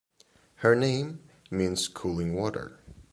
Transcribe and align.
Her 0.55 0.75
name 0.75 1.19
means 1.51 1.87
"cooling 1.87 2.33
water". 2.33 2.79